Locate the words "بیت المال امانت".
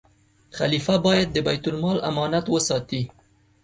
1.47-2.45